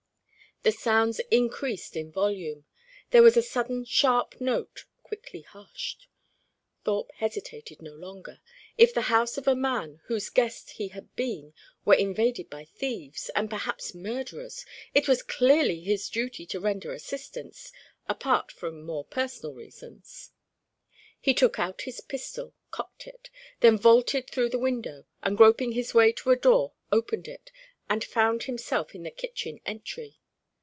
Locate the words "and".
13.35-13.49, 25.23-25.35, 27.89-28.03